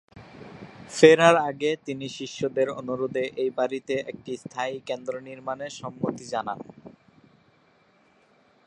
[0.91, 6.59] ফেরার আগে তিনি শিষ্যদের অনুরোধে এই বাড়িতে একটি স্থায়ী কেন্দ্র নির্মাণে সম্মতি জানান।